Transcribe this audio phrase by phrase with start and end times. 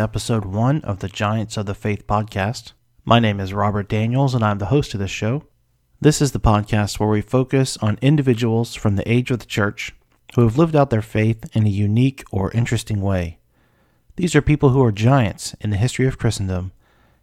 [0.00, 2.72] To episode one of the Giants of the Faith podcast.
[3.04, 5.44] My name is Robert Daniels, and I'm the host of this show.
[6.00, 9.92] This is the podcast where we focus on individuals from the age of the church
[10.34, 13.40] who have lived out their faith in a unique or interesting way.
[14.16, 16.72] These are people who are giants in the history of Christendom,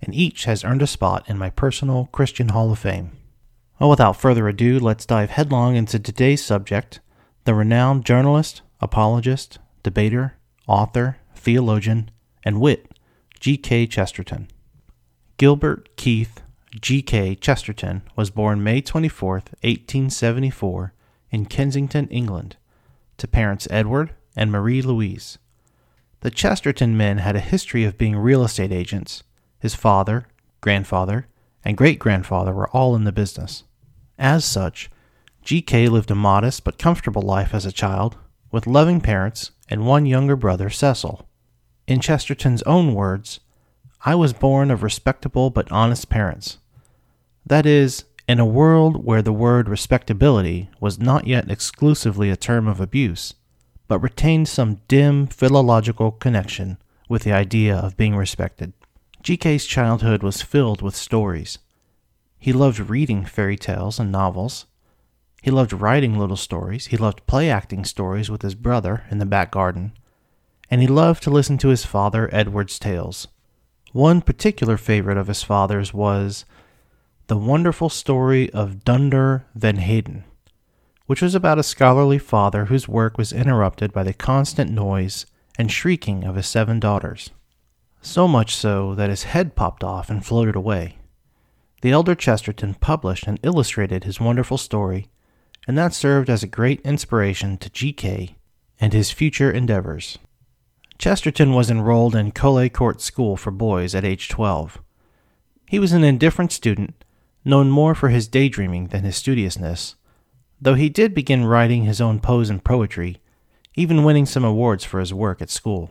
[0.00, 3.10] and each has earned a spot in my personal Christian Hall of Fame.
[3.78, 7.00] Well, without further ado, let's dive headlong into today's subject
[7.44, 12.10] the renowned journalist, apologist, debater, author, theologian,
[12.44, 12.90] and wit,
[13.40, 13.86] G.K.
[13.86, 14.48] Chesterton.
[15.36, 16.42] Gilbert Keith
[16.80, 17.34] G.K.
[17.34, 20.94] Chesterton was born May 24, 1874,
[21.30, 22.56] in Kensington, England,
[23.18, 25.38] to parents Edward and Marie Louise.
[26.20, 29.22] The Chesterton men had a history of being real estate agents.
[29.58, 30.28] His father,
[30.62, 31.26] grandfather,
[31.62, 33.64] and great grandfather were all in the business.
[34.18, 34.90] As such,
[35.42, 35.88] G.K.
[35.88, 38.16] lived a modest but comfortable life as a child,
[38.50, 41.28] with loving parents and one younger brother, Cecil.
[41.92, 43.40] In Chesterton's own words,
[44.02, 46.56] I was born of respectable but honest parents.
[47.44, 52.66] That is, in a world where the word respectability was not yet exclusively a term
[52.66, 53.34] of abuse,
[53.88, 56.78] but retained some dim philological connection
[57.10, 58.72] with the idea of being respected.
[59.22, 61.58] GK's childhood was filled with stories.
[62.38, 64.64] He loved reading fairy tales and novels.
[65.42, 66.86] He loved writing little stories.
[66.86, 69.92] He loved play acting stories with his brother in the back garden.
[70.70, 73.28] And he loved to listen to his father Edward's tales.
[73.92, 76.46] One particular favorite of his father's was
[77.26, 80.24] The Wonderful Story of Dunder Van Hayden,
[81.06, 85.26] which was about a scholarly father whose work was interrupted by the constant noise
[85.58, 87.30] and shrieking of his seven daughters.
[88.00, 90.96] So much so that his head popped off and floated away.
[91.82, 95.08] The elder Chesterton published and illustrated his wonderful story,
[95.68, 98.36] and that served as a great inspiration to G.K.
[98.80, 100.18] and his future endeavors.
[101.02, 104.80] Chesterton was enrolled in Colet Court School for Boys at age 12.
[105.68, 107.04] He was an indifferent student,
[107.44, 109.96] known more for his daydreaming than his studiousness,
[110.60, 113.20] though he did begin writing his own prose and poetry,
[113.74, 115.90] even winning some awards for his work at school.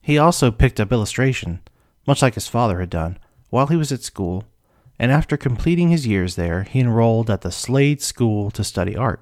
[0.00, 1.60] He also picked up illustration,
[2.06, 3.18] much like his father had done,
[3.50, 4.44] while he was at school,
[4.98, 9.20] and after completing his years there, he enrolled at the Slade School to study art.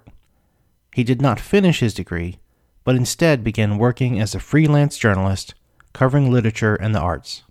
[0.95, 2.39] He did not finish his degree,
[2.85, 5.55] but instead began working as a freelance journalist
[5.93, 7.43] covering literature and the arts.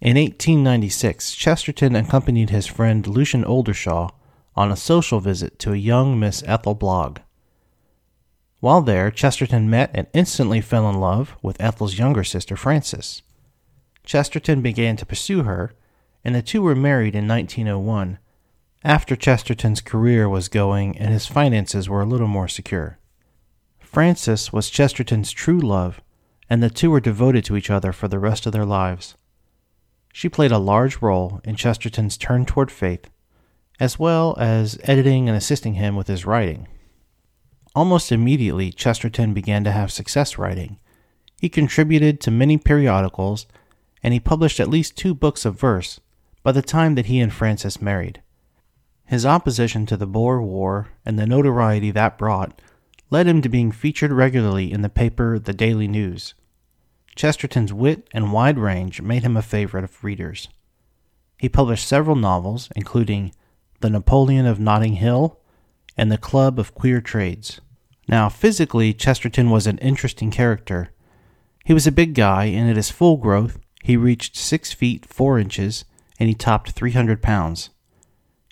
[0.00, 4.10] In 1896, Chesterton accompanied his friend Lucian Oldershaw
[4.54, 7.18] on a social visit to a young Miss Ethel Blogg.
[8.60, 13.22] While there, Chesterton met and instantly fell in love with Ethel's younger sister, Frances.
[14.04, 15.74] Chesterton began to pursue her,
[16.24, 18.18] and the two were married in 1901,
[18.84, 22.98] after Chesterton's career was going and his finances were a little more secure.
[23.86, 26.02] Frances was Chesterton's true love,
[26.50, 29.14] and the two were devoted to each other for the rest of their lives.
[30.12, 33.08] She played a large role in Chesterton's turn toward faith,
[33.78, 36.68] as well as editing and assisting him with his writing.
[37.74, 40.78] Almost immediately, Chesterton began to have success writing.
[41.40, 43.46] He contributed to many periodicals,
[44.02, 46.00] and he published at least two books of verse
[46.42, 48.20] by the time that he and Frances married.
[49.04, 52.60] His opposition to the Boer War and the notoriety that brought
[53.10, 56.34] led him to being featured regularly in the paper The Daily News.
[57.14, 60.48] Chesterton's wit and wide range made him a favorite of readers.
[61.38, 63.32] He published several novels, including
[63.80, 65.40] The Napoleon of Notting Hill
[65.96, 67.60] and The Club of Queer Trades.
[68.08, 70.90] Now, physically, Chesterton was an interesting character.
[71.64, 75.38] He was a big guy, and at his full growth, he reached 6 feet 4
[75.38, 75.84] inches
[76.18, 77.70] and he topped 300 pounds.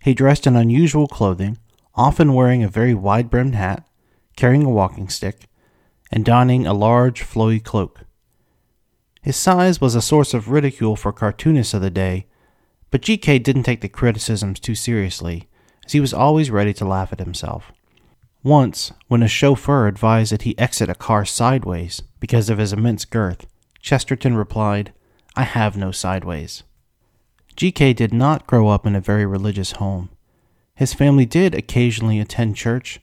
[0.03, 1.58] He dressed in unusual clothing,
[1.94, 3.87] often wearing a very wide brimmed hat,
[4.36, 5.46] carrying a walking stick,
[6.10, 8.00] and donning a large flowy cloak.
[9.22, 12.26] His size was a source of ridicule for cartoonists of the day,
[12.90, 15.48] but GK didn't take the criticisms too seriously,
[15.86, 17.72] as he was always ready to laugh at himself.
[18.42, 23.06] Once, when a chauffeur advised that he exit a car sideways because of his immense
[23.06, 23.46] girth,
[23.81, 24.92] Chesterton replied,
[25.34, 26.62] I have no sideways.
[27.56, 30.10] GK did not grow up in a very religious home.
[30.75, 33.00] His family did occasionally attend church,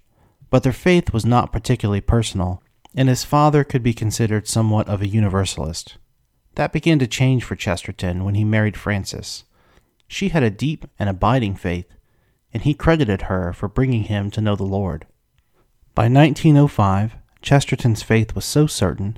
[0.52, 2.62] but their faith was not particularly personal,
[2.94, 5.98] and his father could be considered somewhat of a universalist.
[6.56, 9.46] That began to change for Chesterton when he married Frances.
[10.08, 11.88] She had a deep and abiding faith,
[12.54, 15.08] and he credited her for bringing him to know the Lord.
[15.96, 19.18] By 1905, Chesterton's faith was so certain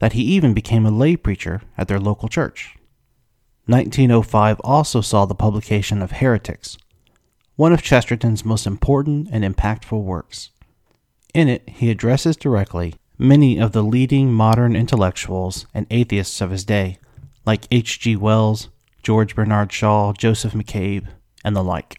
[0.00, 2.76] that he even became a lay preacher at their local church.
[3.66, 6.76] 1905 also saw the publication of Heretics,
[7.56, 10.50] one of Chesterton's most important and impactful works.
[11.34, 16.64] In it, he addresses directly many of the leading modern intellectuals and atheists of his
[16.64, 16.98] day,
[17.44, 18.16] like H.G.
[18.16, 18.68] Wells,
[19.02, 21.06] George Bernard Shaw, Joseph McCabe,
[21.44, 21.96] and the like.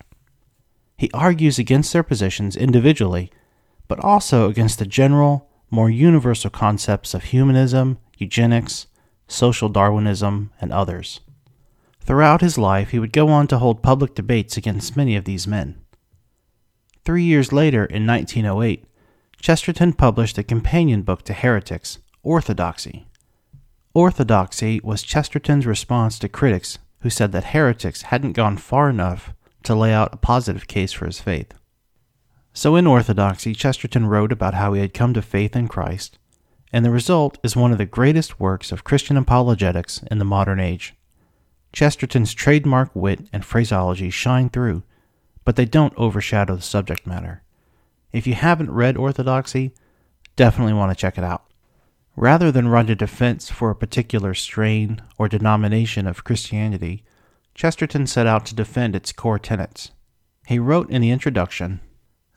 [0.97, 3.29] He argues against their positions individually,
[3.89, 8.87] but also against the general, more universal concepts of humanism, eugenics,
[9.27, 11.19] social Darwinism, and others.
[11.99, 15.45] Throughout his life, he would go on to hold public debates against many of these
[15.45, 15.81] men.
[17.03, 18.85] Three years later, in 1908,
[19.45, 23.05] Chesterton published a companion book to Heretics, Orthodoxy.
[23.93, 29.75] Orthodoxy was Chesterton's response to critics who said that heretics hadn't gone far enough to
[29.75, 31.53] lay out a positive case for his faith.
[32.53, 36.17] So, in Orthodoxy, Chesterton wrote about how he had come to faith in Christ,
[36.73, 40.59] and the result is one of the greatest works of Christian apologetics in the modern
[40.59, 40.95] age.
[41.71, 44.81] Chesterton's trademark wit and phraseology shine through,
[45.43, 47.43] but they don't overshadow the subject matter.
[48.15, 49.73] If you haven't read Orthodoxy,
[50.37, 51.43] definitely want to check it out.
[52.15, 57.03] Rather than run a defense for a particular strain or denomination of Christianity,
[57.55, 59.91] Chesterton set out to defend its core tenets.
[60.47, 61.81] He wrote in the introduction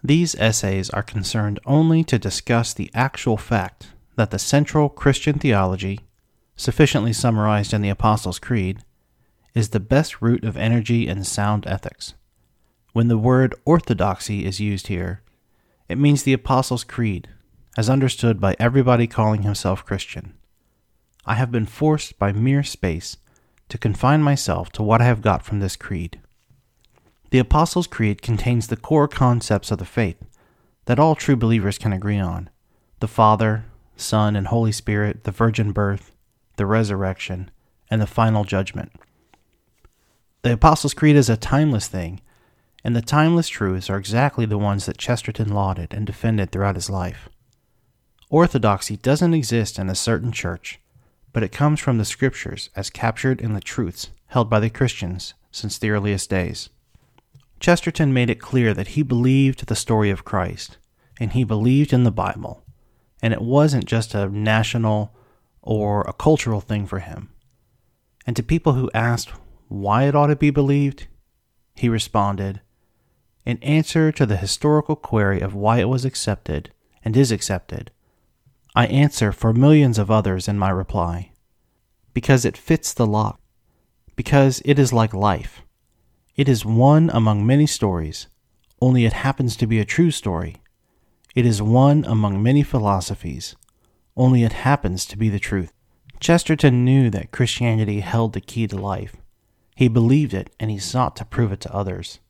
[0.02, 6.00] These essays are concerned only to discuss the actual fact that the central Christian theology,
[6.56, 8.80] sufficiently summarized in the Apostles' Creed,
[9.54, 12.14] is the best root of energy and sound ethics.
[12.94, 15.22] When the word orthodoxy is used here,
[15.88, 17.28] it means the Apostles' Creed,
[17.76, 20.34] as understood by everybody calling himself Christian.
[21.24, 23.16] I have been forced by mere space
[23.68, 26.20] to confine myself to what I have got from this creed.
[27.30, 30.24] The Apostles' Creed contains the core concepts of the faith
[30.86, 32.48] that all true believers can agree on
[33.00, 36.12] the Father, Son, and Holy Spirit, the virgin birth,
[36.56, 37.50] the resurrection,
[37.90, 38.90] and the final judgment.
[40.42, 42.20] The Apostles' Creed is a timeless thing,
[42.84, 46.88] and the timeless truths are exactly the ones that Chesterton lauded and defended throughout his
[46.88, 47.28] life.
[48.30, 50.80] Orthodoxy doesn't exist in a certain church
[51.32, 55.34] but it comes from the scriptures as captured in the truths held by the Christians
[55.50, 56.68] since the earliest days.
[57.60, 60.78] Chesterton made it clear that he believed the story of Christ,
[61.18, 62.62] and he believed in the Bible,
[63.22, 65.14] and it wasn't just a national
[65.62, 67.30] or a cultural thing for him.
[68.26, 69.32] And to people who asked
[69.68, 71.06] why it ought to be believed,
[71.74, 72.60] he responded,
[73.48, 76.70] In answer to the historical query of why it was accepted
[77.02, 77.90] and is accepted,
[78.74, 81.32] I answer for millions of others in my reply.
[82.12, 83.40] Because it fits the lock.
[84.16, 85.62] Because it is like life.
[86.36, 88.26] It is one among many stories,
[88.82, 90.56] only it happens to be a true story.
[91.34, 93.56] It is one among many philosophies,
[94.14, 95.72] only it happens to be the truth.
[96.20, 99.16] Chesterton knew that Christianity held the key to life.
[99.74, 102.20] He believed it and he sought to prove it to others.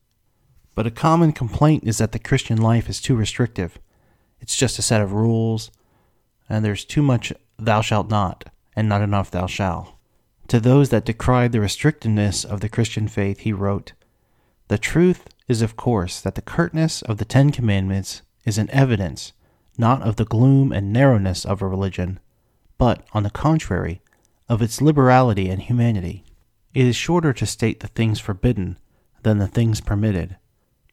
[0.79, 3.77] But a common complaint is that the Christian life is too restrictive.
[4.39, 5.71] It's just a set of rules,
[6.47, 8.45] and there's too much thou shalt not,
[8.77, 9.91] and not enough thou shalt.
[10.47, 13.91] To those that decried the restrictiveness of the Christian faith, he wrote,
[14.69, 19.33] The truth is, of course, that the curtness of the Ten Commandments is an evidence
[19.77, 22.21] not of the gloom and narrowness of a religion,
[22.77, 23.99] but, on the contrary,
[24.47, 26.23] of its liberality and humanity.
[26.73, 28.79] It is shorter to state the things forbidden
[29.23, 30.37] than the things permitted,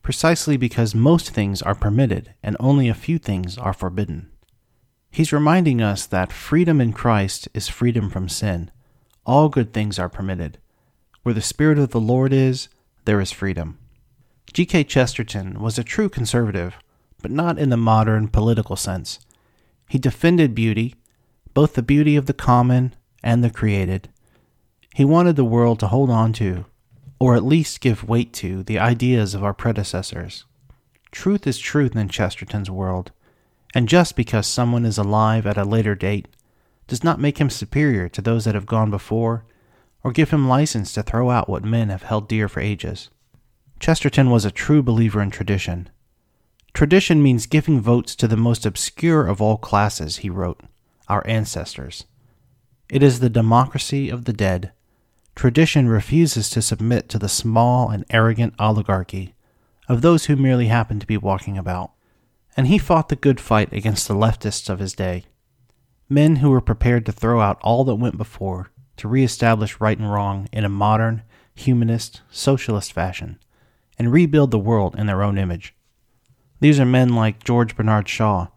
[0.06, 4.30] precisely because most things are permitted and only a few things are forbidden.
[5.10, 8.70] He's reminding us that freedom in Christ is freedom from sin.
[9.24, 10.58] All good things are permitted.
[11.24, 12.68] Where the Spirit of the Lord is,
[13.04, 13.78] there is freedom.
[14.52, 14.84] G.K.
[14.84, 16.76] Chesterton was a true conservative,
[17.20, 19.18] but not in the modern political sense.
[19.88, 20.94] He defended beauty,
[21.52, 22.94] both the beauty of the common
[23.24, 24.08] and the created.
[24.94, 26.64] He wanted the world to hold on to,
[27.18, 30.44] or at least give weight to, the ideas of our predecessors.
[31.10, 33.12] Truth is truth in Chesterton's world,
[33.74, 36.28] and just because someone is alive at a later date
[36.86, 39.44] does not make him superior to those that have gone before
[40.04, 43.10] or give him license to throw out what men have held dear for ages.
[43.80, 45.90] Chesterton was a true believer in tradition.
[46.72, 50.60] Tradition means giving votes to the most obscure of all classes, he wrote,
[51.08, 52.04] our ancestors.
[52.88, 54.72] It is the democracy of the dead.
[55.36, 59.34] Tradition refuses to submit to the small and arrogant oligarchy
[59.88, 61.92] of those who merely happen to be walking about
[62.56, 65.24] and he fought the good fight against the leftists of his day.
[66.08, 70.10] Men who were prepared to throw out all that went before to reestablish right and
[70.10, 71.22] wrong in a modern,
[71.54, 73.38] humanist, socialist fashion,
[73.98, 75.74] and rebuild the world in their own image.
[76.60, 78.48] These are men like George Bernard Shaw,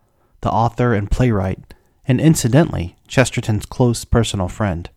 [0.41, 1.73] the author and playwright,
[2.05, 4.89] and incidentally, Chesterton's close personal friend.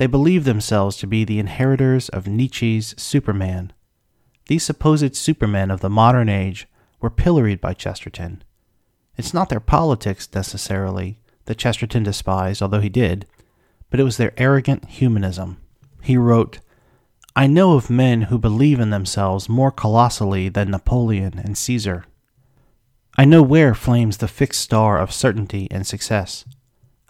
[0.00, 3.70] They believe themselves to be the inheritors of Nietzsche's Superman.
[4.46, 6.66] These supposed supermen of the modern age
[7.02, 8.42] were pilloried by Chesterton.
[9.18, 13.26] It's not their politics necessarily that Chesterton despised, although he did,
[13.90, 15.58] but it was their arrogant humanism.
[16.00, 16.60] He wrote,
[17.36, 22.06] I know of men who believe in themselves more colossally than Napoleon and Caesar.
[23.18, 26.46] I know where flames the fixed star of certainty and success.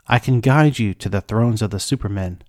[0.09, 2.42] I can guide you to the thrones of the supermen.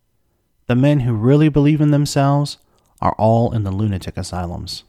[0.67, 2.57] The men who really believe in themselves
[3.01, 4.83] are all in the lunatic asylums.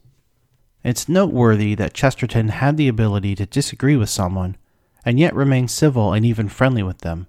[0.85, 4.57] It's noteworthy that Chesterton had the ability to disagree with someone
[5.05, 7.27] and yet remain civil and even friendly with them.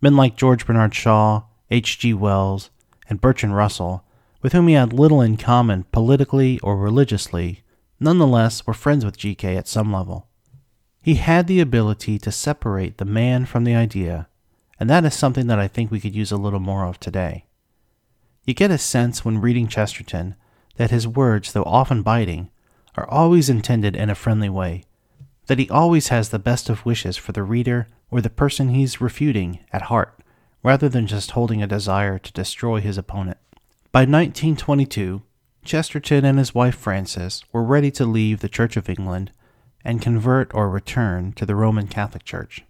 [0.00, 2.14] Men like George Bernard Shaw, H.G.
[2.14, 2.70] Wells,
[3.08, 4.04] and Bertrand Russell,
[4.42, 7.62] with whom he had little in common politically or religiously,
[8.00, 9.56] nonetheless were friends with G.K.
[9.56, 10.26] at some level.
[11.02, 14.28] He had the ability to separate the man from the idea,
[14.78, 17.44] and that is something that I think we could use a little more of today.
[18.44, 20.34] You get a sense when reading Chesterton
[20.76, 22.50] that his words, though often biting,
[22.96, 24.84] are always intended in a friendly way,
[25.46, 29.00] that he always has the best of wishes for the reader or the person he's
[29.00, 30.18] refuting at heart,
[30.62, 33.38] rather than just holding a desire to destroy his opponent.
[33.90, 35.22] By 1922,
[35.64, 39.30] Chesterton and his wife Frances were ready to leave the Church of England
[39.84, 42.64] and convert or return to the Roman Catholic Church.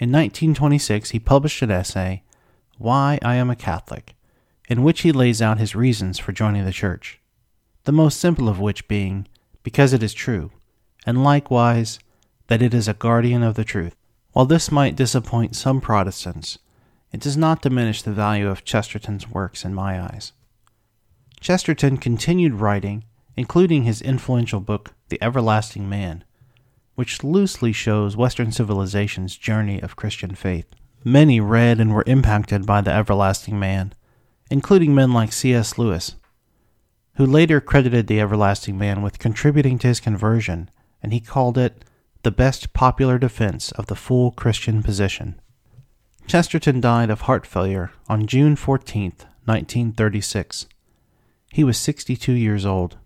[0.00, 2.22] In 1926, he published an essay,
[2.78, 4.16] Why I Am a Catholic,
[4.66, 7.20] in which he lays out his reasons for joining the Church,
[7.84, 9.28] the most simple of which being,
[9.62, 10.52] because it is true,
[11.04, 11.98] and likewise,
[12.46, 13.94] that it is a guardian of the truth.
[14.32, 16.58] While this might disappoint some Protestants,
[17.12, 20.32] it does not diminish the value of Chesterton's works in my eyes.
[21.40, 23.04] Chesterton continued writing,
[23.36, 26.24] including his influential book, The Everlasting Man,
[27.00, 30.66] which loosely shows Western civilization's journey of Christian faith.
[31.02, 33.94] Many read and were impacted by The Everlasting Man,
[34.50, 35.78] including men like C.S.
[35.78, 36.16] Lewis,
[37.14, 40.68] who later credited The Everlasting Man with contributing to his conversion,
[41.02, 41.86] and he called it
[42.22, 45.40] the best popular defense of the full Christian position.
[46.26, 49.12] Chesterton died of heart failure on June 14,
[49.46, 50.66] 1936.
[51.50, 52.98] He was 62 years old.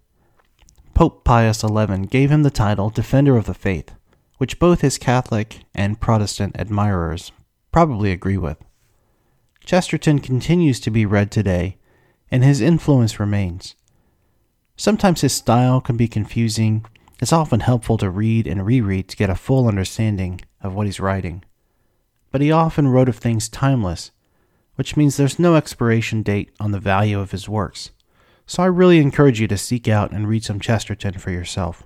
[0.94, 3.94] Pope Pius XI gave him the title Defender of the Faith,
[4.38, 7.32] which both his Catholic and Protestant admirers
[7.72, 8.58] probably agree with.
[9.64, 11.78] Chesterton continues to be read today,
[12.30, 13.74] and his influence remains.
[14.76, 16.84] Sometimes his style can be confusing.
[17.20, 21.00] It's often helpful to read and reread to get a full understanding of what he's
[21.00, 21.44] writing
[22.34, 24.10] but he often wrote of things timeless,
[24.74, 27.92] which means there's no expiration date on the value of his works.
[28.46, 31.84] So I really encourage you to seek out and read some Chesterton for yourself.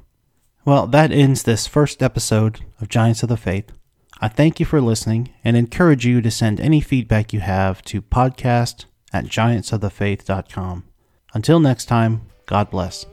[0.64, 3.72] Well, that ends this first episode of Giants of the Faith.
[4.20, 8.02] I thank you for listening and encourage you to send any feedback you have to
[8.02, 10.84] podcast at giantsofthefaith.com.
[11.34, 13.06] Until next time, God bless.